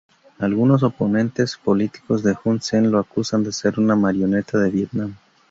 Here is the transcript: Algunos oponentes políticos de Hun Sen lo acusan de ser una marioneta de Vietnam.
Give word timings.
Algunos 0.39 0.81
oponentes 0.81 1.57
políticos 1.63 2.23
de 2.23 2.35
Hun 2.43 2.59
Sen 2.63 2.89
lo 2.89 2.97
acusan 2.97 3.43
de 3.43 3.51
ser 3.51 3.79
una 3.79 3.95
marioneta 3.95 4.57
de 4.57 4.71
Vietnam. 4.71 5.13